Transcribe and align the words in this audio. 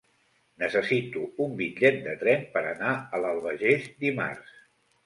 Necessito 0.63 1.27
un 1.45 1.53
bitllet 1.61 2.01
de 2.09 2.17
tren 2.25 2.49
per 2.57 2.65
anar 2.73 2.95
a 3.19 3.25
l'Albagés 3.27 3.89
dimarts. 4.07 4.61